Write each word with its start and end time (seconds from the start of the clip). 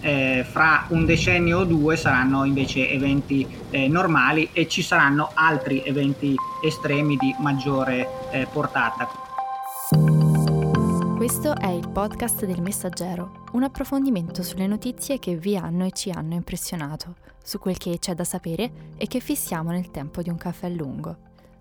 eh, 0.00 0.44
fra 0.48 0.86
un 0.88 1.04
decennio 1.04 1.60
o 1.60 1.64
due 1.64 1.96
saranno 1.96 2.44
invece 2.44 2.90
eventi 2.90 3.46
eh, 3.70 3.88
normali 3.88 4.50
e 4.52 4.68
ci 4.68 4.82
saranno 4.82 5.30
altri 5.34 5.82
eventi 5.84 6.34
estremi 6.62 7.16
di 7.16 7.34
maggiore 7.38 8.08
eh, 8.30 8.46
portata. 8.50 9.08
Questo 11.16 11.56
è 11.56 11.68
il 11.68 11.88
podcast 11.88 12.44
del 12.44 12.62
Messaggero, 12.62 13.44
un 13.52 13.64
approfondimento 13.64 14.42
sulle 14.42 14.66
notizie 14.66 15.18
che 15.18 15.36
vi 15.36 15.56
hanno 15.56 15.84
e 15.84 15.90
ci 15.90 16.10
hanno 16.10 16.34
impressionato, 16.34 17.16
su 17.42 17.58
quel 17.58 17.76
che 17.76 17.98
c'è 17.98 18.14
da 18.14 18.24
sapere 18.24 18.92
e 18.96 19.06
che 19.08 19.18
fissiamo 19.18 19.70
nel 19.70 19.90
tempo 19.90 20.22
di 20.22 20.30
un 20.30 20.36
caffè 20.36 20.68
lungo. 20.68 21.16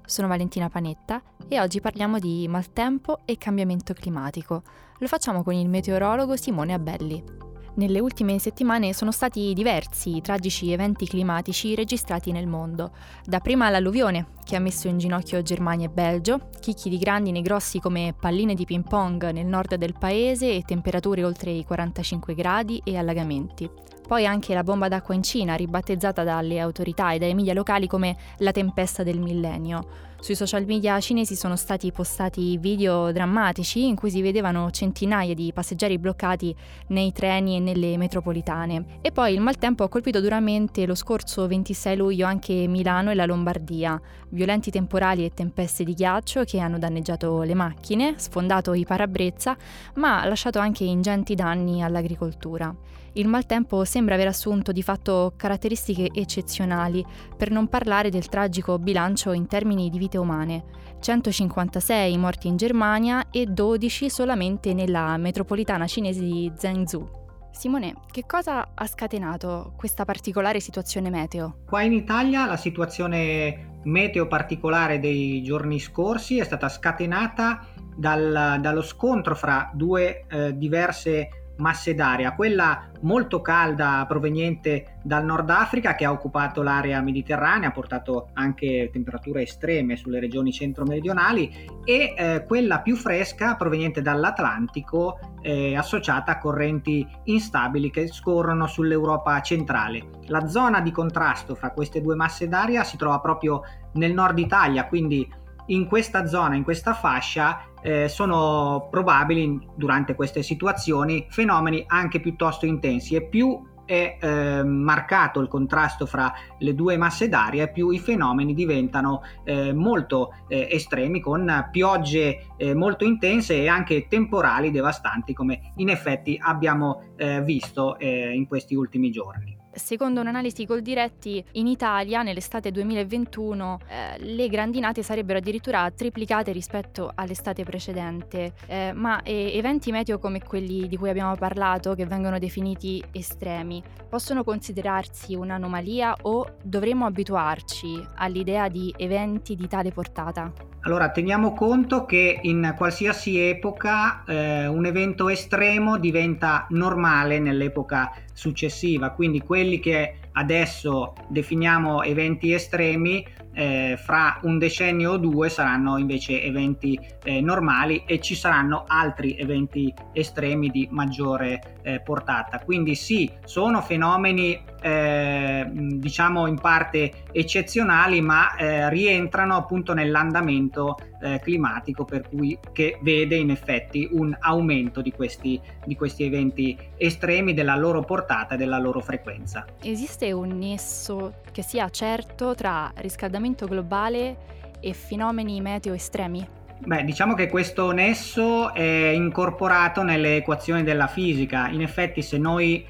Sono 0.06 0.28
Valentina 0.28 0.70
Panetta 0.70 1.22
e 1.48 1.60
oggi 1.60 1.82
parliamo 1.82 2.20
di 2.20 2.48
maltempo 2.48 3.20
e 3.26 3.38
cambiamento 3.38 3.94
climatico. 3.94 4.62
Lo 5.00 5.08
facciamo 5.08 5.44
con 5.44 5.54
il 5.54 5.68
meteorologo 5.68 6.36
Simone 6.36 6.74
Abelli. 6.74 7.47
Nelle 7.78 8.00
ultime 8.00 8.40
settimane 8.40 8.92
sono 8.92 9.12
stati 9.12 9.54
diversi 9.54 10.16
i 10.16 10.22
tragici 10.22 10.72
eventi 10.72 11.06
climatici 11.06 11.76
registrati 11.76 12.32
nel 12.32 12.48
mondo. 12.48 12.90
Dapprima 13.24 13.70
l'alluvione, 13.70 14.30
che 14.44 14.56
ha 14.56 14.60
messo 14.60 14.88
in 14.88 14.98
ginocchio 14.98 15.44
Germania 15.44 15.86
e 15.86 15.92
Belgio, 15.92 16.50
chicchi 16.60 16.90
di 16.90 16.98
grandine 16.98 17.44
grossi 17.44 17.80
come 17.80 18.16
palline 18.20 18.56
di 18.56 18.66
ping 18.66 18.84
pong 18.84 19.30
nel 19.30 19.46
nord 19.46 19.76
del 19.76 19.94
paese 19.96 20.56
e 20.56 20.64
temperature 20.66 21.24
oltre 21.24 21.52
i 21.52 21.64
45 21.64 22.34
gradi 22.34 22.82
e 22.84 22.98
allagamenti. 22.98 23.70
Poi 24.08 24.26
anche 24.26 24.54
la 24.54 24.64
bomba 24.64 24.88
d'acqua 24.88 25.14
in 25.14 25.22
Cina, 25.22 25.56
ribattezzata 25.56 26.24
dalle 26.24 26.60
autorità 26.60 27.12
e 27.12 27.20
dai 27.20 27.34
media 27.34 27.54
locali 27.54 27.88
come 27.88 28.16
la 28.38 28.52
tempesta 28.52 29.04
del 29.04 29.20
millennio. 29.20 30.06
Sui 30.20 30.34
social 30.34 30.66
media 30.66 31.00
cinesi 31.00 31.36
sono 31.36 31.56
stati 31.56 31.92
postati 31.92 32.58
video 32.58 33.12
drammatici 33.12 33.86
in 33.86 33.96
cui 33.96 34.10
si 34.10 34.22
vedevano 34.22 34.72
centinaia 34.72 35.36
di 35.36 35.52
passeggeri 35.54 36.00
bloccati 36.00 36.56
nei 36.88 37.12
treni 37.12 37.58
e 37.58 37.60
nelle 37.60 37.98
metropolitane. 37.98 39.00
E 39.02 39.12
poi 39.12 39.34
il 39.34 39.42
maltempo 39.42 39.84
ha 39.84 39.90
colpito 39.90 40.20
duramente 40.20 40.86
lo 40.86 40.96
scorso 40.96 41.46
26 41.46 41.96
luglio 41.98 42.26
anche 42.26 42.66
Milano 42.68 43.12
e 43.12 43.16
la 43.16 43.26
Lombardia. 43.26 44.02
Violenti 44.30 44.72
temporali 44.72 45.24
e 45.24 45.34
tempeste 45.34 45.84
di 45.84 45.94
ghiaccio 45.94 46.46
che 46.46 46.60
hanno 46.60 46.80
danneggiato 46.80 47.42
le 47.44 47.54
macchine, 47.54 48.16
sfondato 48.18 48.74
i 48.74 48.86
parabrezza, 48.86 49.56
ma 49.96 50.26
lasciato 50.26 50.60
anche 50.60 50.84
ingenti 50.84 51.36
danni 51.36 51.84
all'agricoltura. 51.84 52.74
Il 53.18 53.28
maltempo 53.28 53.84
sembra 53.84 54.14
aver 54.14 54.28
assunto 54.28 54.72
di 54.72 54.84
fatto 54.84 55.34
caratteristiche 55.36 56.12
eccezionali, 56.14 57.04
per 57.36 57.50
non 57.50 57.68
parlare 57.68 58.12
del 58.12 58.30
tragico 58.30 58.78
bilancio 58.78 59.32
in 59.32 59.48
termini 59.48 59.90
di 59.90 59.98
vite 59.98 60.20
umane. 60.20 60.66
156 61.00 62.16
morti 62.16 62.48
in 62.48 62.58
Germania 62.58 63.32
e 63.32 63.48
12 63.48 64.12
solamente 64.12 64.76
nella 64.76 65.18
metropolitana 65.18 65.88
cinese 65.88 66.22
di 66.22 66.52
Zhengzhou. 66.56 67.10
Simone, 67.50 67.96
che 68.12 68.26
cosa 68.28 68.70
ha 68.76 68.86
scatenato 68.86 69.74
questa 69.76 70.06
particolare 70.06 70.60
situazione 70.60 71.10
meteo? 71.10 71.62
Qua 71.66 71.82
in 71.82 71.94
Italia 71.94 72.46
la 72.46 72.56
situazione 72.56 73.80
meteo 73.86 74.28
particolare 74.28 75.00
dei 75.00 75.42
giorni 75.42 75.80
scorsi 75.80 76.38
è 76.38 76.44
stata 76.44 76.70
scatenata 76.70 77.66
dal, 77.96 78.60
dallo 78.62 78.84
scontro 78.84 79.34
fra 79.34 79.72
due 79.74 80.26
eh, 80.28 80.56
diverse 80.56 81.30
masse 81.58 81.94
d'aria, 81.94 82.34
quella 82.34 82.90
molto 83.02 83.42
calda 83.42 84.06
proveniente 84.08 84.98
dal 85.04 85.24
Nord 85.24 85.50
Africa 85.50 85.96
che 85.96 86.06
ha 86.06 86.12
occupato 86.12 86.62
l'area 86.62 87.02
mediterranea, 87.02 87.70
ha 87.70 87.72
portato 87.72 88.30
anche 88.34 88.90
temperature 88.92 89.44
estreme 89.44 89.96
sulle 89.96 90.20
regioni 90.20 90.52
centro-meridionali 90.52 91.66
e 91.84 92.14
eh, 92.18 92.44
quella 92.46 92.82
più 92.82 92.96
fresca 92.96 93.56
proveniente 93.56 94.02
dall'Atlantico 94.02 95.20
eh, 95.42 95.76
associata 95.76 96.34
a 96.34 96.38
correnti 96.40 97.08
instabili 97.26 97.90
che 97.90 98.08
scorrono 98.08 98.68
sull'Europa 98.68 99.40
centrale. 99.42 100.10
La 100.26 100.48
zona 100.48 100.82
di 100.82 100.92
contrasto 100.92 101.56
fra 101.56 101.72
queste 101.72 102.02
due 102.02 102.16
masse 102.16 102.48
d'aria 102.48 102.84
si 102.84 102.98
trova 102.98 103.20
proprio 103.20 103.62
nel 103.94 104.14
nord 104.14 104.38
Italia, 104.40 104.86
quindi 104.88 105.28
in 105.68 105.88
questa 105.88 106.26
zona, 106.26 106.56
in 106.56 106.64
questa 106.64 106.94
fascia, 106.94 107.62
eh, 107.82 108.10
sono 108.10 108.88
probabili 108.90 109.68
durante 109.76 110.16
queste 110.16 110.44
situazioni 110.44 111.28
fenomeni 111.30 111.84
anche 111.88 112.20
piuttosto 112.20 112.66
intensi 112.66 113.16
e 113.16 113.24
più 113.24 113.76
è 113.88 114.18
eh, 114.20 114.64
marcato 114.64 115.40
il 115.40 115.48
contrasto 115.48 116.06
fra 116.06 116.34
le 116.60 116.76
due 116.76 116.98
masse 116.98 117.30
d'aria 117.30 117.68
più 117.68 117.90
i 117.90 118.00
fenomeni 118.00 118.54
diventano 118.54 119.22
eh, 119.46 119.74
molto 119.74 120.34
eh, 120.50 120.68
estremi 120.70 121.22
con 121.22 121.70
piogge 121.72 122.48
eh, 122.58 122.76
molto 122.76 123.06
intense 123.06 123.56
e 123.56 123.70
anche 123.70 124.08
temporali 124.10 124.72
devastanti 124.72 125.34
come 125.34 125.72
in 125.78 125.88
effetti 125.90 126.38
abbiamo 126.40 127.14
eh, 127.16 127.42
visto 127.42 127.98
eh, 127.98 128.34
in 128.34 128.46
questi 128.46 128.76
ultimi 128.76 129.10
giorni. 129.10 129.57
Secondo 129.78 130.22
un'analisi 130.22 130.66
col 130.66 130.82
diretti, 130.82 131.44
in 131.54 131.68
Italia 131.68 132.24
nell'estate 132.24 132.72
2021 132.72 133.80
eh, 133.88 134.24
le 134.24 134.50
grandinate 134.50 135.04
sarebbero 135.04 135.38
addirittura 135.38 135.90
triplicate 135.92 136.52
rispetto 136.52 137.12
all'estate 137.14 137.64
precedente, 137.64 138.54
eh, 138.66 138.92
ma 138.94 139.22
eh, 139.22 139.52
eventi 139.56 139.92
meteo 139.92 140.18
come 140.18 140.42
quelli 140.42 140.88
di 140.88 140.98
cui 140.98 141.10
abbiamo 141.10 141.36
parlato, 141.36 141.94
che 141.94 142.08
vengono 142.08 142.40
definiti 142.40 143.04
estremi, 143.12 143.84
possono 144.10 144.44
considerarsi 144.44 145.36
un'anomalia 145.36 146.16
o 146.24 146.56
dovremmo 146.64 147.06
abituarci 147.06 148.04
all'idea 148.16 148.70
di 148.70 148.92
eventi 148.98 149.56
di 149.56 149.68
tale 149.68 149.92
portata? 149.92 150.52
Allora, 150.88 151.10
teniamo 151.10 151.52
conto 151.52 152.06
che 152.06 152.40
in 152.44 152.74
qualsiasi 152.78 153.38
epoca 153.40 154.24
eh, 154.24 154.68
un 154.68 154.86
evento 154.86 155.28
estremo 155.28 155.98
diventa 155.98 156.66
normale 156.70 157.40
nell'epoca 157.40 158.14
successiva, 158.32 159.10
quindi 159.10 159.42
quelli 159.42 159.80
che 159.80 160.14
adesso 160.32 161.14
definiamo 161.28 162.04
eventi 162.04 162.54
estremi, 162.54 163.26
eh, 163.52 163.98
fra 163.98 164.40
un 164.44 164.60
decennio 164.60 165.14
o 165.14 165.18
due 165.18 165.50
saranno 165.50 165.98
invece 165.98 166.42
eventi 166.42 166.98
eh, 167.24 167.42
normali 167.42 168.04
e 168.06 168.22
ci 168.22 168.36
saranno 168.36 168.86
altri 168.88 169.36
eventi 169.36 169.94
estremi 170.14 170.70
di 170.70 170.88
maggiore 170.90 171.80
eh, 171.82 172.00
portata. 172.00 172.60
Quindi 172.60 172.96
sì, 172.96 173.30
sono 173.44 173.82
fenomeni 173.82 174.64
eh, 174.82 175.70
diciamo 175.72 176.48
in 176.48 176.60
parte 176.60 177.24
eccezionali, 177.32 178.22
ma 178.22 178.56
eh, 178.56 178.90
rientrano 178.90 179.56
appunto 179.56 179.94
nell'andamento 179.94 180.98
eh, 181.22 181.40
climatico 181.42 182.06
per 182.06 182.28
cui 182.28 182.58
che 182.74 183.00
vede 183.02 183.36
in 183.36 183.50
effetti 183.50 184.08
un 184.12 184.36
aumento 184.40 185.02
di 185.02 185.12
questi, 185.12 185.60
di 185.86 185.96
questi 185.96 186.24
eventi 186.24 186.78
estremi 186.98 187.54
della 187.54 187.76
loro 187.76 188.02
portata 188.02 188.56
e 188.56 188.58
della 188.58 188.78
loro 188.78 189.00
frequenza. 189.00 189.66
Esiste 189.82 190.08
esiste 190.08 190.32
un 190.32 190.58
nesso 190.58 191.42
che 191.52 191.62
sia 191.62 191.90
certo 191.90 192.56
tra 192.56 192.92
riscaldamento 192.96 193.68
globale 193.68 194.38
e 194.80 194.94
fenomeni 194.94 195.62
meteo 195.62 195.94
estremi? 195.94 196.48
Beh, 196.80 197.04
diciamo 197.04 197.34
che 197.34 197.50
questo 197.50 197.92
nesso 197.92 198.74
è 198.74 199.10
incorporato 199.10 200.04
nelle 200.04 200.38
equazioni 200.38 200.84
della 200.84 201.08
fisica. 201.08 201.68
In 201.70 201.82
effetti, 201.82 202.22
se 202.22 202.38
noi 202.38 202.86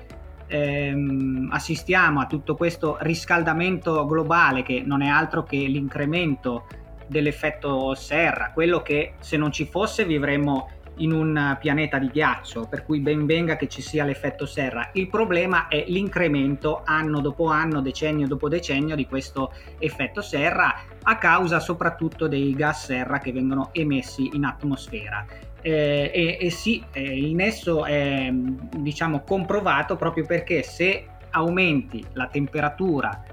ehm, 0.47 1.49
assistiamo 1.51 2.19
a 2.19 2.25
tutto 2.25 2.55
questo 2.55 2.97
riscaldamento 3.01 4.05
globale 4.05 4.63
che 4.63 4.81
non 4.85 5.01
è 5.01 5.07
altro 5.07 5.43
che 5.43 5.57
l'incremento 5.57 6.65
dell'effetto 7.07 7.95
serra, 7.95 8.51
quello 8.53 8.81
che 8.81 9.13
se 9.19 9.37
non 9.37 9.51
ci 9.51 9.65
fosse 9.65 10.05
vivremmo 10.05 10.69
in 10.97 11.11
un 11.11 11.57
pianeta 11.59 11.97
di 11.97 12.07
ghiaccio, 12.07 12.67
per 12.67 12.83
cui 12.83 12.99
ben 12.99 13.25
venga 13.25 13.55
che 13.55 13.67
ci 13.67 13.81
sia 13.81 14.03
l'effetto 14.03 14.45
serra. 14.45 14.89
Il 14.93 15.09
problema 15.09 15.67
è 15.67 15.83
l'incremento 15.87 16.81
anno 16.85 17.19
dopo 17.19 17.47
anno, 17.47 17.81
decennio 17.81 18.27
dopo 18.27 18.49
decennio 18.49 18.95
di 18.95 19.05
questo 19.05 19.53
effetto 19.79 20.21
serra 20.21 20.75
a 21.03 21.17
causa 21.17 21.59
soprattutto 21.59 22.27
dei 22.27 22.53
gas 22.53 22.85
serra 22.85 23.19
che 23.19 23.31
vengono 23.31 23.69
emessi 23.73 24.29
in 24.33 24.45
atmosfera. 24.45 25.25
Eh, 25.61 26.11
e, 26.13 26.37
e, 26.39 26.49
sì, 26.49 26.83
eh, 26.91 27.01
il 27.01 27.33
nesso 27.33 27.85
è 27.85 28.29
diciamo 28.31 29.21
comprovato 29.21 29.95
proprio 29.95 30.25
perché 30.25 30.63
se 30.63 31.07
aumenti 31.31 32.05
la 32.13 32.27
temperatura 32.27 33.23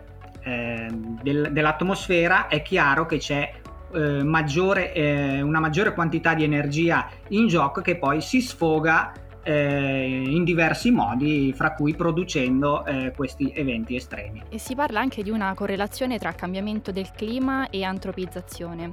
eh, 0.42 0.88
del, 1.22 1.48
dell'atmosfera 1.52 2.48
è 2.48 2.62
chiaro 2.62 3.06
che 3.06 3.18
c'è 3.18 3.52
eh, 3.94 4.22
maggiore, 4.22 4.92
eh, 4.92 5.40
una 5.40 5.60
maggiore 5.60 5.94
quantità 5.94 6.34
di 6.34 6.44
energia 6.44 7.08
in 7.28 7.46
gioco 7.46 7.80
che 7.80 7.96
poi 7.96 8.20
si 8.20 8.40
sfoga 8.40 9.12
eh, 9.44 10.22
in 10.26 10.42
diversi 10.42 10.90
modi, 10.90 11.52
fra 11.54 11.74
cui 11.74 11.94
producendo 11.94 12.84
eh, 12.84 13.12
questi 13.14 13.52
eventi 13.54 13.94
estremi. 13.94 14.42
E 14.48 14.58
si 14.58 14.74
parla 14.74 15.00
anche 15.00 15.22
di 15.22 15.30
una 15.30 15.52
correlazione 15.54 16.18
tra 16.18 16.32
cambiamento 16.32 16.90
del 16.90 17.10
clima 17.14 17.70
e 17.70 17.84
antropizzazione. 17.84 18.92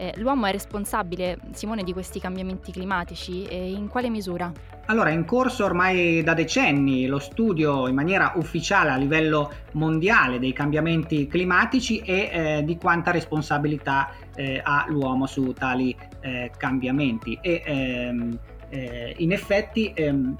Eh, 0.00 0.14
l'uomo 0.18 0.46
è 0.46 0.52
responsabile, 0.52 1.38
Simone, 1.50 1.82
di 1.82 1.92
questi 1.92 2.20
cambiamenti 2.20 2.70
climatici 2.70 3.44
e 3.46 3.72
in 3.72 3.88
quale 3.88 4.08
misura? 4.08 4.52
Allora, 4.86 5.10
è 5.10 5.12
in 5.12 5.24
corso 5.24 5.64
ormai 5.64 6.22
da 6.22 6.34
decenni 6.34 7.06
lo 7.06 7.18
studio 7.18 7.88
in 7.88 7.96
maniera 7.96 8.34
ufficiale 8.36 8.90
a 8.90 8.96
livello 8.96 9.52
mondiale 9.72 10.38
dei 10.38 10.52
cambiamenti 10.52 11.26
climatici 11.26 11.98
e 11.98 12.30
eh, 12.32 12.62
di 12.64 12.78
quanta 12.78 13.10
responsabilità 13.10 14.10
eh, 14.38 14.60
ha 14.62 14.86
l'uomo 14.88 15.26
su 15.26 15.52
tali 15.52 15.94
eh, 16.20 16.50
cambiamenti. 16.56 17.36
E 17.42 17.62
ehm, 17.64 18.38
eh, 18.68 19.14
in 19.18 19.32
effetti 19.32 19.92
ehm, 19.92 20.36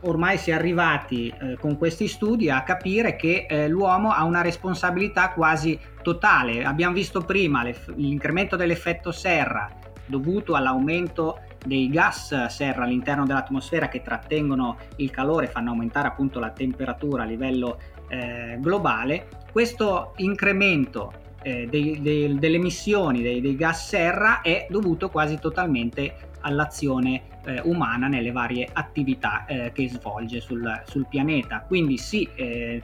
ormai 0.00 0.38
si 0.38 0.50
è 0.50 0.54
arrivati 0.54 1.28
eh, 1.28 1.56
con 1.58 1.76
questi 1.76 2.08
studi 2.08 2.48
a 2.48 2.62
capire 2.62 3.14
che 3.16 3.46
eh, 3.48 3.68
l'uomo 3.68 4.10
ha 4.10 4.24
una 4.24 4.40
responsabilità 4.40 5.30
quasi 5.30 5.78
totale. 6.02 6.64
Abbiamo 6.64 6.94
visto 6.94 7.20
prima 7.20 7.62
l'incremento 7.94 8.56
dell'effetto 8.56 9.12
serra 9.12 9.70
dovuto 10.06 10.54
all'aumento 10.54 11.40
dei 11.66 11.90
gas 11.90 12.46
serra 12.46 12.84
all'interno 12.84 13.26
dell'atmosfera 13.26 13.88
che 13.88 14.00
trattengono 14.00 14.76
il 14.96 15.10
calore 15.10 15.48
fanno 15.48 15.70
aumentare 15.70 16.06
appunto 16.06 16.38
la 16.38 16.50
temperatura 16.50 17.24
a 17.24 17.26
livello 17.26 17.80
eh, 18.08 18.56
globale. 18.60 19.26
Questo 19.50 20.12
incremento 20.18 21.25
eh, 21.46 21.68
dei, 21.68 22.02
dei, 22.02 22.38
delle 22.40 22.56
emissioni 22.56 23.22
dei, 23.22 23.40
dei 23.40 23.54
gas 23.54 23.86
serra 23.86 24.40
è 24.40 24.66
dovuto 24.68 25.10
quasi 25.10 25.38
totalmente 25.38 26.16
all'azione 26.46 27.22
eh, 27.44 27.60
umana 27.64 28.06
nelle 28.06 28.30
varie 28.30 28.68
attività 28.72 29.44
eh, 29.46 29.72
che 29.72 29.88
svolge 29.88 30.40
sul, 30.40 30.82
sul, 30.86 31.06
pianeta. 31.08 31.60
Quindi 31.60 31.98
sì, 31.98 32.28
eh, 32.34 32.80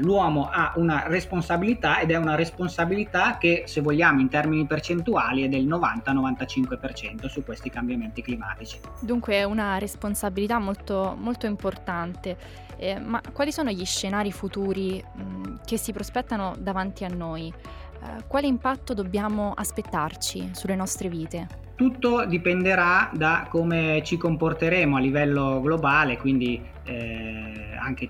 l'uomo 0.00 0.48
ha 0.50 0.72
una 0.76 1.04
responsabilità 1.06 2.00
ed 2.00 2.10
è 2.10 2.16
una 2.16 2.34
responsabilità 2.34 3.38
che 3.38 3.64
se 3.66 3.80
vogliamo 3.80 4.20
in 4.20 4.28
termini 4.28 4.66
percentuali 4.66 5.42
è 5.42 5.48
del 5.48 5.66
90-95% 5.66 7.26
su 7.26 7.44
questi 7.44 7.70
cambiamenti 7.70 8.22
climatici. 8.22 8.80
Dunque 9.00 9.34
è 9.34 9.44
una 9.44 9.78
responsabilità 9.78 10.58
molto, 10.58 11.16
molto 11.18 11.46
importante. 11.46 12.64
Eh, 12.78 12.98
ma 12.98 13.20
quali 13.32 13.52
sono 13.52 13.70
gli 13.70 13.84
scenari 13.84 14.30
futuri 14.32 15.02
mh, 15.02 15.60
che 15.64 15.78
si 15.78 15.92
prospettano 15.92 16.54
davanti 16.58 17.04
a 17.04 17.08
noi? 17.08 17.48
Eh, 17.48 18.24
quale 18.26 18.46
impatto 18.46 18.94
dobbiamo 18.94 19.52
aspettarci 19.56 20.50
sulle 20.52 20.74
nostre 20.74 21.08
vite? 21.08 21.64
Tutto 21.76 22.24
dipenderà 22.24 23.10
da 23.12 23.46
come 23.50 24.02
ci 24.02 24.16
comporteremo 24.16 24.96
a 24.96 25.00
livello 25.00 25.60
globale, 25.60 26.16
quindi 26.16 26.60
eh, 26.84 27.76
anche 27.78 28.08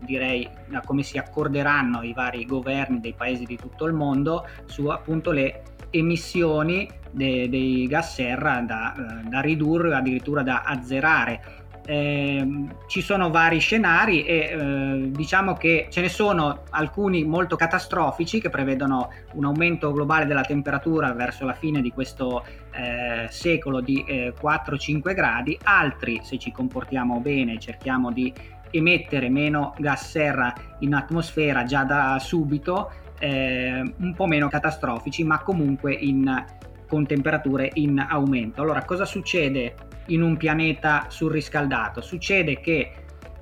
direi 0.00 0.46
da 0.66 0.80
come 0.80 1.02
si 1.02 1.16
accorderanno 1.16 2.02
i 2.02 2.12
vari 2.12 2.44
governi 2.44 3.00
dei 3.00 3.14
paesi 3.14 3.44
di 3.44 3.56
tutto 3.56 3.86
il 3.86 3.94
mondo 3.94 4.46
su 4.66 4.88
appunto 4.88 5.30
le 5.30 5.62
emissioni 5.88 6.86
de- 7.10 7.48
dei 7.48 7.86
gas 7.86 8.14
serra 8.14 8.60
da, 8.60 8.94
eh, 8.94 9.28
da 9.28 9.40
ridurre 9.40 9.94
addirittura 9.94 10.42
da 10.42 10.62
azzerare 10.62 11.63
eh, 11.86 12.46
ci 12.86 13.02
sono 13.02 13.30
vari 13.30 13.58
scenari 13.58 14.24
e 14.24 14.36
eh, 14.36 15.10
diciamo 15.10 15.54
che 15.54 15.88
ce 15.90 16.00
ne 16.00 16.08
sono 16.08 16.62
alcuni 16.70 17.24
molto 17.24 17.56
catastrofici 17.56 18.40
che 18.40 18.48
prevedono 18.48 19.10
un 19.34 19.44
aumento 19.44 19.92
globale 19.92 20.26
della 20.26 20.42
temperatura 20.42 21.12
verso 21.12 21.44
la 21.44 21.52
fine 21.52 21.82
di 21.82 21.90
questo 21.90 22.44
eh, 22.72 23.26
secolo 23.28 23.80
di 23.80 24.04
4-5 24.08 25.08
eh, 25.08 25.14
gradi, 25.14 25.58
altri 25.62 26.20
se 26.22 26.38
ci 26.38 26.50
comportiamo 26.50 27.20
bene 27.20 27.58
cerchiamo 27.58 28.10
di 28.10 28.32
emettere 28.70 29.28
meno 29.28 29.74
gas 29.78 30.08
serra 30.08 30.52
in 30.80 30.94
atmosfera 30.94 31.64
già 31.64 31.84
da 31.84 32.18
subito, 32.18 32.90
eh, 33.18 33.94
un 33.98 34.14
po' 34.14 34.26
meno 34.26 34.48
catastrofici 34.48 35.22
ma 35.22 35.40
comunque 35.40 35.92
in, 35.92 36.44
con 36.88 37.06
temperature 37.06 37.70
in 37.74 37.98
aumento. 37.98 38.62
Allora 38.62 38.84
cosa 38.84 39.04
succede 39.04 39.74
in 40.06 40.22
un 40.22 40.36
pianeta 40.36 41.06
surriscaldato. 41.08 42.00
Succede 42.00 42.60
che, 42.60 42.92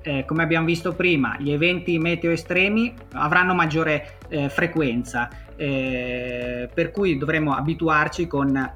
eh, 0.01 0.25
come 0.25 0.43
abbiamo 0.43 0.65
visto 0.65 0.93
prima, 0.93 1.35
gli 1.39 1.51
eventi 1.51 1.97
meteo 1.99 2.31
estremi 2.31 2.93
avranno 3.13 3.53
maggiore 3.53 4.17
eh, 4.29 4.49
frequenza, 4.49 5.29
eh, 5.55 6.69
per 6.73 6.91
cui 6.91 7.17
dovremo 7.17 7.53
abituarci 7.53 8.27
con 8.27 8.71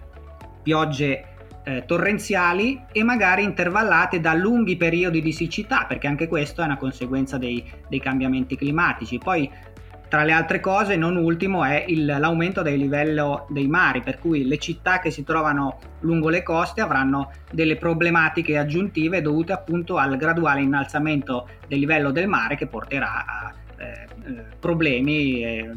piogge 0.62 1.24
eh, 1.64 1.84
torrenziali 1.86 2.82
e 2.94 3.04
magari 3.04 3.44
intervallate 3.44 4.22
da 4.22 4.34
lunghi 4.34 4.78
periodi 4.78 5.22
di 5.22 5.34
siccità, 5.34 5.86
perché 5.86 6.08
anche 6.08 6.28
questo 6.28 6.62
è 6.62 6.66
una 6.66 6.78
conseguenza 6.78 7.38
dei, 7.38 7.64
dei 7.90 8.00
cambiamenti 8.00 8.56
climatici. 8.56 9.18
Poi 9.18 9.50
tra 10.08 10.24
le 10.24 10.32
altre 10.32 10.60
cose, 10.60 10.96
non 10.96 11.16
ultimo, 11.16 11.64
è 11.64 11.84
il, 11.88 12.06
l'aumento 12.06 12.62
del 12.62 12.78
livello 12.78 13.46
dei 13.50 13.68
mari, 13.68 14.02
per 14.02 14.20
cui 14.20 14.46
le 14.46 14.58
città 14.58 15.00
che 15.00 15.12
si 15.12 15.24
trovano 15.24 15.80
lungo 16.02 16.30
le 16.30 16.44
coste 16.44 16.82
avranno 16.82 17.32
delle 17.52 17.76
problematiche 17.76 18.58
aggiuntive 18.58 19.22
dovute 19.22 19.54
appunto 19.54 19.98
al 19.98 20.16
graduale 20.18 20.62
innalzamento 20.62 21.48
del 21.68 21.80
livello 21.80 22.12
del 22.12 22.28
mare 22.28 22.56
che 22.56 22.68
porterà 22.68 23.26
a 23.26 23.54
eh, 23.78 23.86
eh 23.86 24.56
problemi, 24.60 25.44
eh, 25.44 25.72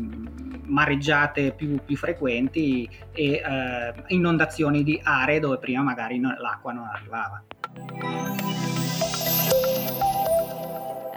mareggiate 0.65 1.53
più, 1.53 1.79
più, 1.85 1.97
frequenti 1.97 2.89
e 3.13 3.33
eh, 3.33 3.95
inondazioni 4.09 4.83
di 4.83 4.99
aree 5.03 5.41
dove 5.41 5.59
prima 5.59 5.83
magari 5.83 6.21
l'acqua 6.21 6.73
non 6.73 6.87
arrivava. 6.87 8.40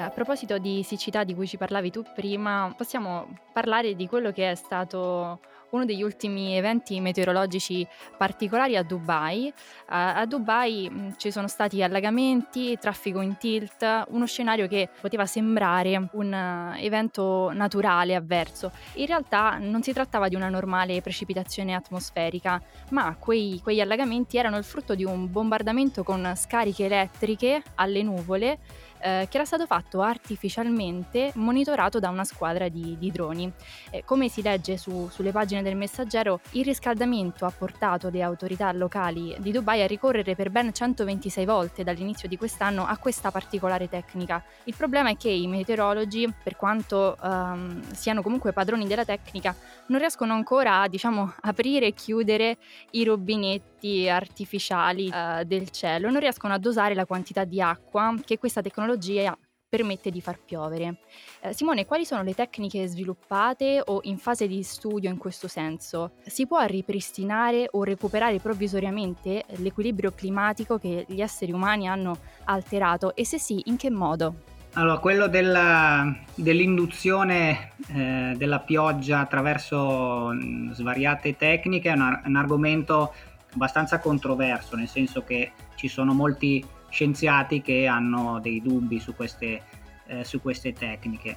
A 0.03 0.09
proposito 0.09 0.57
di 0.57 0.83
siccità 0.83 1.23
di 1.23 1.33
cui 1.33 1.47
ci 1.47 1.55
parlavi 1.55 1.89
tu 1.89 2.03
prima, 2.13 2.73
possiamo 2.75 3.27
parlare 3.53 3.95
di 3.95 4.07
quello 4.07 4.31
che 4.31 4.51
è 4.51 4.55
stato 4.55 5.39
uno 5.69 5.85
degli 5.85 6.03
ultimi 6.03 6.55
eventi 6.55 6.99
meteorologici 6.99 7.87
particolari 8.17 8.75
a 8.75 8.83
Dubai. 8.83 9.51
A, 9.87 10.15
a 10.15 10.25
Dubai 10.25 10.89
mh, 10.89 11.15
ci 11.17 11.31
sono 11.31 11.47
stati 11.47 11.81
allagamenti, 11.81 12.77
traffico 12.77 13.21
in 13.21 13.37
tilt, 13.37 14.05
uno 14.09 14.25
scenario 14.25 14.67
che 14.67 14.89
poteva 15.01 15.25
sembrare 15.25 16.09
un 16.11 16.31
uh, 16.31 16.77
evento 16.79 17.51
naturale 17.53 18.13
avverso. 18.13 18.71
In 18.95 19.07
realtà 19.07 19.57
non 19.57 19.81
si 19.81 19.93
trattava 19.93 20.27
di 20.27 20.35
una 20.35 20.49
normale 20.49 21.01
precipitazione 21.01 21.73
atmosferica, 21.73 22.61
ma 22.89 23.15
quei, 23.17 23.59
quegli 23.63 23.79
allagamenti 23.81 24.37
erano 24.37 24.57
il 24.57 24.63
frutto 24.63 24.95
di 24.95 25.05
un 25.05 25.31
bombardamento 25.31 26.03
con 26.03 26.33
scariche 26.35 26.85
elettriche 26.85 27.63
alle 27.75 28.03
nuvole 28.03 28.59
eh, 29.03 29.27
che 29.29 29.35
era 29.37 29.45
stato 29.45 29.65
fatto 29.65 30.01
artificialmente 30.01 31.31
monitorato 31.35 31.99
da 31.99 32.09
una 32.09 32.23
squadra 32.23 32.69
di, 32.69 32.97
di 32.97 33.11
droni. 33.11 33.51
Eh, 33.91 34.03
come 34.05 34.29
si 34.29 34.41
legge 34.41 34.77
su, 34.77 35.09
sulle 35.11 35.31
pagine 35.31 35.61
del 35.61 35.75
messaggero, 35.75 36.39
il 36.51 36.63
riscaldamento 36.63 37.45
ha 37.45 37.51
portato 37.51 38.09
le 38.09 38.21
autorità 38.21 38.71
locali 38.71 39.35
di 39.39 39.51
Dubai 39.51 39.81
a 39.81 39.87
ricorrere 39.87 40.35
per 40.35 40.49
ben 40.49 40.73
126 40.73 41.45
volte 41.45 41.83
dall'inizio 41.83 42.29
di 42.29 42.37
quest'anno 42.37 42.85
a 42.85 42.97
questa 42.97 43.29
particolare 43.29 43.89
tecnica. 43.89 44.41
Il 44.63 44.75
problema 44.75 45.09
è 45.09 45.17
che 45.17 45.29
i 45.29 45.47
meteorologi, 45.47 46.33
per 46.41 46.55
quanto 46.55 47.17
ehm, 47.21 47.91
siano 47.91 48.21
comunque 48.21 48.53
padroni 48.53 48.87
della 48.87 49.03
tecnica, 49.03 49.53
non 49.87 49.99
riescono 49.99 50.33
ancora 50.33 50.81
a 50.81 50.87
diciamo, 50.87 51.33
aprire 51.41 51.87
e 51.87 51.93
chiudere 51.93 52.57
i 52.91 53.03
rubinetti 53.03 54.07
artificiali 54.07 55.09
eh, 55.13 55.43
del 55.45 55.71
cielo, 55.71 56.09
non 56.09 56.21
riescono 56.21 56.53
a 56.53 56.57
dosare 56.57 56.95
la 56.95 57.05
quantità 57.05 57.43
di 57.43 57.61
acqua 57.61 58.13
che 58.23 58.37
questa 58.37 58.61
tecnologia 58.61 58.91
tecnologia 58.93 59.37
permette 59.67 60.11
di 60.11 60.21
far 60.21 60.37
piovere. 60.37 60.97
Eh, 61.41 61.53
Simone, 61.53 61.87
quali 61.87 62.05
sono 62.05 62.21
le 62.21 62.35
tecniche 62.35 62.85
sviluppate 62.85 63.81
o 63.83 64.01
in 64.03 64.19
fase 64.19 64.47
di 64.47 64.61
studio 64.61 65.09
in 65.09 65.17
questo 65.17 65.47
senso? 65.47 66.11
Si 66.23 66.45
può 66.45 66.63
ripristinare 66.63 67.67
o 67.71 67.83
recuperare 67.83 68.37
provvisoriamente 68.37 69.45
l'equilibrio 69.57 70.11
climatico 70.11 70.77
che 70.77 71.05
gli 71.07 71.21
esseri 71.21 71.51
umani 71.51 71.87
hanno 71.87 72.17
alterato 72.43 73.15
e 73.15 73.25
se 73.25 73.39
sì, 73.39 73.63
in 73.65 73.77
che 73.77 73.89
modo? 73.89 74.51
Allora, 74.73 74.99
quello 74.99 75.27
della, 75.27 76.15
dell'induzione 76.35 77.71
eh, 77.87 78.33
della 78.35 78.59
pioggia 78.59 79.19
attraverso 79.19 80.31
svariate 80.71 81.35
tecniche 81.35 81.89
è 81.89 81.93
un, 81.93 82.21
un, 82.25 82.35
argomento 82.35 83.13
abbastanza 83.53 83.99
controverso, 83.99 84.75
nel 84.75 84.87
senso 84.87 85.23
che 85.23 85.51
ci 85.75 85.87
sono 85.87 86.13
molti 86.13 86.63
scienziati 86.93 87.61
che 87.61 87.87
hanno 87.87 88.39
dei 88.39 88.61
dubbi 88.61 88.99
su 88.99 89.15
queste, 89.15 89.63
eh, 90.05 90.23
su 90.23 90.39
queste 90.39 90.73
tecniche. 90.73 91.35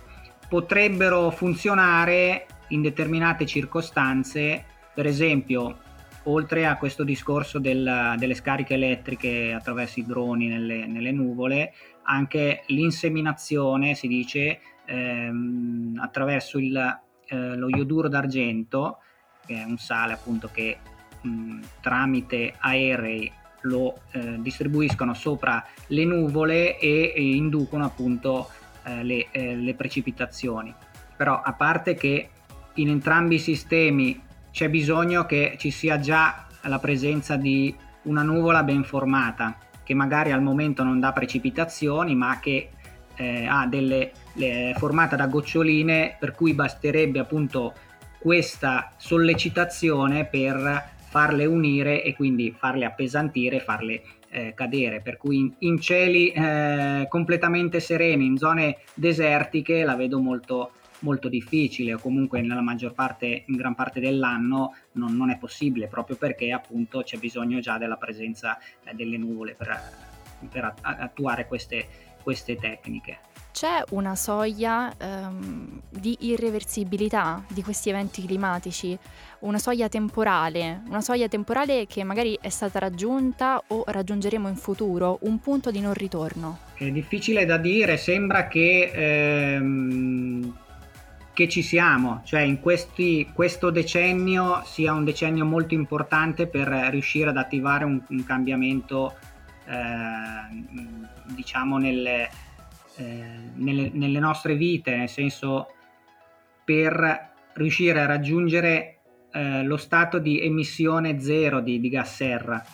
Potrebbero 0.49 1.31
funzionare 1.31 2.47
in 2.69 2.83
determinate 2.83 3.47
circostanze, 3.47 4.65
per 4.95 5.07
esempio, 5.07 5.79
oltre 6.25 6.67
a 6.67 6.77
questo 6.77 7.05
discorso 7.05 7.59
del, 7.59 8.15
delle 8.19 8.35
scariche 8.35 8.75
elettriche 8.75 9.55
attraverso 9.55 9.99
i 9.99 10.05
droni 10.05 10.49
nelle, 10.49 10.87
nelle 10.87 11.11
nuvole, 11.11 11.73
anche 12.03 12.65
l'inseminazione, 12.67 13.95
si 13.95 14.09
dice, 14.09 14.61
ehm, 14.85 15.99
attraverso 16.03 16.59
il, 16.59 16.77
eh, 17.29 17.57
lo 17.57 17.69
ioduro 17.69 18.09
d'argento, 18.09 18.99
che 19.47 19.55
è 19.55 19.65
un 19.65 19.79
sale 19.79 20.13
appunto 20.13 20.51
che 20.53 20.77
mh, 21.23 21.61
tramite 21.81 22.55
aerei 22.59 23.33
lo 23.63 24.01
eh, 24.13 24.37
distribuiscono 24.39 25.15
sopra 25.15 25.65
le 25.89 26.05
nuvole 26.05 26.79
e, 26.79 27.13
e 27.15 27.35
inducono 27.35 27.85
appunto 27.85 28.49
eh, 28.85 29.03
le, 29.03 29.27
eh, 29.31 29.57
le 29.57 29.75
precipitazioni. 29.75 30.75
Però 31.17 31.41
a 31.41 31.53
parte 31.53 31.95
che 31.95 32.29
in 32.75 32.89
entrambi 32.89 33.37
i 33.37 33.41
sistemi 33.41 34.21
c'è 34.51 34.69
bisogno 34.69 35.27
che 35.27 35.57
ci 35.59 35.71
sia 35.71 35.99
già 35.99 36.47
la 36.63 36.79
presenza 36.79 37.37
di 37.37 37.75
una 38.03 38.23
nuvola 38.23 38.63
ben 38.63 38.85
formata, 38.85 39.57
che 39.83 39.95
magari 39.95 40.33
al 40.33 40.43
momento 40.43 40.83
non 40.83 41.01
dà 41.01 41.13
precipitazioni, 41.13 42.15
ma 42.15 42.39
che 42.41 42.71
eh, 43.17 43.47
ha 43.47 43.67
delle 43.67 44.13
le, 44.35 44.75
formata 44.77 45.17
da 45.17 45.27
goccioline, 45.27 46.17
per 46.19 46.33
cui 46.33 46.55
basterebbe 46.55 47.19
appunto 47.19 47.75
questa 48.19 48.93
sollecitazione 48.97 50.25
per 50.25 50.95
farle 51.17 51.47
unire 51.47 52.03
e 52.03 52.15
quindi 52.15 52.55
farle 52.55 52.85
appesantire, 52.85 53.61
farle 53.61 54.03
eh, 54.29 54.53
cadere. 54.55 55.01
Per 55.01 55.17
cui 55.17 55.39
in, 55.39 55.55
in 55.61 55.81
cieli 55.81 56.29
eh, 56.29 57.07
completamente 57.09 57.81
sereni, 57.81 58.27
in 58.27 58.37
zone 58.37 58.81
desertiche, 58.93 59.83
la 59.83 59.97
vedo 59.97 60.21
molto, 60.21 60.73
molto 60.99 61.31
difficile 61.31 61.95
o 61.95 61.99
comunque 61.99 62.43
nella 62.43 62.61
maggior 62.61 62.93
parte, 62.93 63.45
in 63.47 63.57
gran 63.57 63.75
parte 63.75 63.99
dell'anno 63.99 64.75
non, 64.93 65.17
non 65.17 65.31
è 65.31 65.39
possibile 65.39 65.87
proprio 65.87 66.17
perché 66.17 66.53
appunto 66.53 67.01
c'è 67.01 67.17
bisogno 67.17 67.61
già 67.61 67.79
della 67.79 67.97
presenza 67.97 68.59
eh, 68.85 68.93
delle 68.93 69.17
nuvole 69.17 69.55
per, 69.55 69.75
per 70.51 70.75
attuare 70.83 71.47
queste, 71.47 71.87
queste 72.23 72.57
tecniche. 72.57 73.21
C'è 73.57 73.83
una 73.93 74.17
soglia 74.17 74.93
ehm, 74.99 75.81
di 75.89 76.15
irreversibilità 76.21 77.43
di 77.49 77.63
questi 77.63 77.89
eventi 77.89 78.27
climatici, 78.27 78.99
una 79.39 79.57
soglia 79.57 79.89
temporale, 79.89 80.83
una 80.89 81.01
soglia 81.01 81.27
temporale 81.27 81.87
che 81.87 82.05
magari 82.05 82.37
è 82.39 82.51
stata 82.51 82.79
raggiunta 82.79 83.63
o 83.69 83.83
raggiungeremo 83.87 84.47
in 84.47 84.57
futuro, 84.57 85.21
un 85.23 85.41
punto 85.41 85.71
di 85.71 85.81
non 85.81 85.95
ritorno? 85.95 86.59
È 86.75 86.85
difficile 86.91 87.47
da 87.47 87.57
dire, 87.57 87.97
sembra 87.97 88.47
che 88.47 88.91
ehm, 88.93 90.55
che 91.33 91.49
ci 91.49 91.63
siamo, 91.63 92.21
cioè 92.27 92.43
in 92.43 92.61
questi, 92.61 93.31
questo 93.33 93.71
decennio 93.71 94.65
sia 94.67 94.93
un 94.93 95.05
decennio 95.05 95.47
molto 95.47 95.73
importante 95.73 96.47
per 96.47 96.69
riuscire 96.91 97.31
ad 97.31 97.39
attivare 97.39 97.87
un, 97.87 98.03
un 98.07 98.23
cambiamento 98.23 99.15
eh, 99.65 100.65
diciamo 101.35 101.79
nelle, 101.79 102.29
eh, 102.97 103.25
nelle, 103.55 103.91
nelle, 103.93 104.19
nostre 104.19 104.55
vite, 104.55 104.97
nel 104.97 105.09
senso 105.09 105.69
per 106.65 107.33
riuscire 107.55 108.01
a 108.01 108.07
raggiungere 108.07 108.99
eh, 109.33 109.63
lo 109.63 109.77
stato 109.77 110.19
di 110.19 110.41
emissione 110.41 111.21
zero 111.21 111.61
di, 111.61 111.81
di 111.81 111.89
gas 111.89 112.15
serra. 112.15 112.65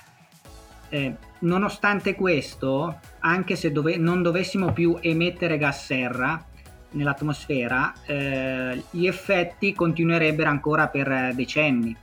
Eh, 0.88 1.16
nonostante 1.40 2.14
questo, 2.14 3.00
anche 3.20 3.56
se 3.56 3.72
dove, 3.72 3.96
non 3.96 4.22
dovessimo 4.22 4.72
più 4.72 4.96
emettere 5.00 5.58
gas 5.58 5.84
serra, 5.84 6.46
nell'atmosfera, 6.92 7.94
eh, 8.06 8.82
gli 8.90 9.06
effetti 9.06 9.72
continuerebbero 9.72 10.48
ancora 10.48 10.88
per 10.88 11.32
decenni 11.34 11.96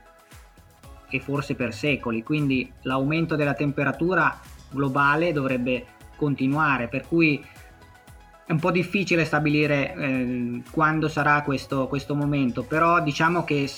e 1.09 1.19
forse 1.19 1.55
per 1.55 1.73
secoli, 1.73 2.23
quindi 2.23 2.71
l'aumento 2.83 3.35
della 3.35 3.53
temperatura 3.53 4.39
globale 4.69 5.31
dovrebbe 5.31 5.85
continuare, 6.15 6.88
per 6.88 7.07
cui 7.07 7.43
è 8.49 8.51
un 8.51 8.59
po' 8.59 8.71
difficile 8.71 9.25
stabilire 9.25 9.93
eh, 9.93 10.63
quando 10.71 11.07
sarà 11.07 11.43
questo, 11.43 11.87
questo, 11.87 12.15
momento, 12.15 12.63
però 12.63 12.99
diciamo 12.99 13.43
che 13.43 13.69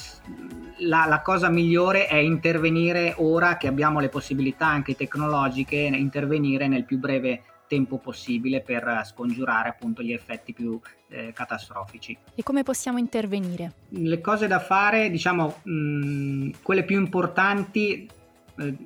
la, 0.77 1.07
la, 1.09 1.21
cosa 1.21 1.49
migliore 1.49 2.07
è 2.07 2.15
intervenire 2.15 3.15
ora 3.17 3.57
che 3.57 3.67
abbiamo 3.67 3.99
le 3.99 4.07
possibilità 4.07 4.67
anche 4.67 4.95
tecnologiche, 4.95 5.75
intervenire 5.75 6.69
nel 6.69 6.85
più 6.85 6.99
breve 6.99 7.43
tempo 7.67 7.97
possibile 7.97 8.61
per 8.61 9.01
scongiurare 9.03 9.67
appunto 9.67 10.01
gli 10.01 10.13
effetti 10.13 10.53
più 10.53 10.79
eh, 11.09 11.33
catastrofici. 11.33 12.17
E 12.33 12.41
come 12.41 12.63
possiamo 12.63 12.97
intervenire? 12.97 13.73
Le 13.89 14.21
cose 14.21 14.47
da 14.47 14.59
fare, 14.59 15.09
diciamo, 15.09 15.63
mh, 15.63 16.51
quelle 16.61 16.85
più 16.85 16.97
importanti 16.97 18.09
eh, 18.57 18.77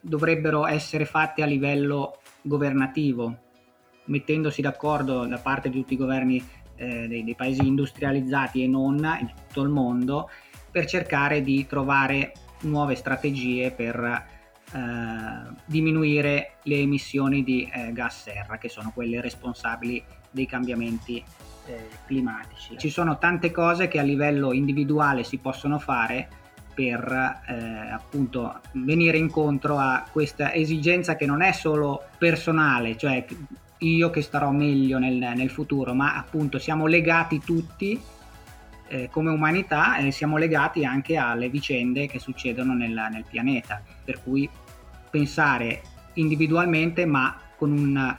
dovrebbero 0.00 0.68
essere 0.68 1.04
fatte 1.04 1.42
a 1.42 1.46
livello 1.46 2.20
governativo, 2.42 3.45
mettendosi 4.06 4.60
d'accordo 4.60 5.26
da 5.26 5.38
parte 5.38 5.68
di 5.68 5.78
tutti 5.78 5.94
i 5.94 5.98
governi 5.98 6.44
eh, 6.76 7.06
dei, 7.08 7.24
dei 7.24 7.34
paesi 7.34 7.66
industrializzati 7.66 8.62
e 8.62 8.66
non 8.66 8.96
in 9.20 9.30
tutto 9.34 9.62
il 9.62 9.68
mondo 9.68 10.28
per 10.70 10.86
cercare 10.86 11.42
di 11.42 11.66
trovare 11.66 12.32
nuove 12.62 12.94
strategie 12.94 13.70
per 13.70 14.34
eh, 14.72 15.54
diminuire 15.64 16.56
le 16.62 16.76
emissioni 16.76 17.42
di 17.42 17.70
eh, 17.72 17.92
gas 17.92 18.22
serra, 18.22 18.58
che 18.58 18.68
sono 18.68 18.90
quelle 18.92 19.20
responsabili 19.20 20.02
dei 20.30 20.46
cambiamenti 20.46 21.22
eh, 21.66 21.88
climatici. 22.06 22.76
Ci 22.76 22.90
sono 22.90 23.18
tante 23.18 23.50
cose 23.50 23.88
che 23.88 23.98
a 23.98 24.02
livello 24.02 24.52
individuale 24.52 25.24
si 25.24 25.38
possono 25.38 25.78
fare 25.78 26.28
per 26.74 27.40
eh, 27.46 27.54
appunto 27.90 28.60
venire 28.72 29.16
incontro 29.16 29.78
a 29.78 30.04
questa 30.12 30.52
esigenza 30.52 31.16
che 31.16 31.24
non 31.24 31.40
è 31.40 31.52
solo 31.52 32.04
personale, 32.18 32.98
cioè 32.98 33.24
io 33.78 34.10
che 34.10 34.22
starò 34.22 34.50
meglio 34.50 34.98
nel, 34.98 35.32
nel 35.34 35.50
futuro, 35.50 35.94
ma 35.94 36.16
appunto 36.16 36.58
siamo 36.58 36.86
legati 36.86 37.40
tutti 37.40 38.00
eh, 38.88 39.08
come 39.10 39.30
umanità 39.30 39.96
e 39.96 40.10
siamo 40.10 40.36
legati 40.36 40.84
anche 40.84 41.16
alle 41.16 41.48
vicende 41.48 42.06
che 42.06 42.18
succedono 42.18 42.74
nel, 42.74 43.08
nel 43.10 43.24
pianeta, 43.28 43.82
per 44.04 44.22
cui 44.22 44.48
pensare 45.10 45.82
individualmente 46.14 47.04
ma 47.04 47.36
con 47.56 47.72
un, 47.72 48.16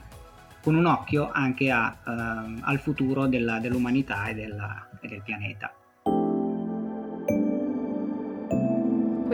con 0.62 0.74
un 0.74 0.86
occhio 0.86 1.30
anche 1.32 1.70
a, 1.70 1.96
uh, 2.04 2.60
al 2.60 2.80
futuro 2.80 3.26
della, 3.26 3.58
dell'umanità 3.58 4.26
e, 4.26 4.34
della, 4.34 4.88
e 5.00 5.08
del 5.08 5.22
pianeta. 5.22 5.72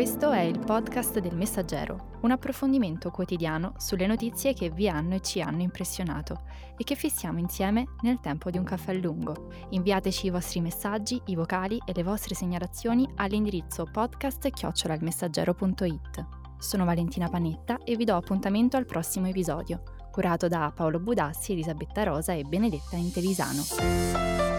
Questo 0.05 0.33
è 0.33 0.41
il 0.41 0.59
podcast 0.59 1.19
del 1.19 1.35
Messaggero, 1.35 2.19
un 2.21 2.31
approfondimento 2.31 3.11
quotidiano 3.11 3.73
sulle 3.79 4.07
notizie 4.07 4.53
che 4.53 4.69
vi 4.69 4.87
hanno 4.87 5.15
e 5.15 5.21
ci 5.21 5.41
hanno 5.41 5.63
impressionato 5.63 6.43
e 6.77 6.85
che 6.85 6.95
fissiamo 6.95 7.39
insieme 7.39 7.87
nel 8.03 8.21
tempo 8.21 8.51
di 8.51 8.59
un 8.59 8.65
caffè 8.65 8.93
lungo. 8.93 9.51
Inviateci 9.71 10.27
i 10.27 10.31
vostri 10.31 10.61
messaggi, 10.61 11.19
i 11.25 11.35
vocali 11.35 11.81
e 11.87 11.95
le 11.95 12.03
vostre 12.03 12.35
segnalazioni 12.35 13.09
all'indirizzo 13.15 13.89
podcast-messaggero.it. 13.91 16.27
Sono 16.59 16.85
Valentina 16.85 17.31
Panetta 17.31 17.79
e 17.83 17.97
vi 17.97 18.05
do 18.05 18.15
appuntamento 18.15 18.77
al 18.77 18.85
prossimo 18.85 19.29
episodio, 19.29 19.85
curato 20.11 20.49
da 20.49 20.71
Paolo 20.75 21.01
Budassi, 21.01 21.53
Elisabetta 21.53 22.03
Rosa 22.03 22.35
e 22.35 22.43
Benedetta 22.43 22.97
Intevisano. 22.97 24.53